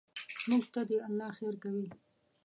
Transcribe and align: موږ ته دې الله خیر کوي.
موږ 0.49 0.63
ته 0.73 0.81
دې 0.89 0.97
الله 1.07 1.29
خیر 1.37 1.55
کوي. 1.63 1.87